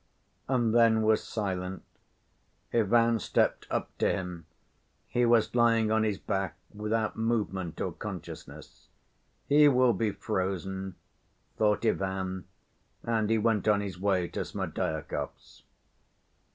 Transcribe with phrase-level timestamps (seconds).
[0.47, 1.83] and then was silent.
[2.73, 4.47] Ivan stepped up to him.
[5.05, 8.87] He was lying on his back, without movement or consciousness.
[9.45, 10.95] "He will be frozen,"
[11.55, 12.45] thought Ivan,
[13.03, 15.61] and he went on his way to Smerdyakov's.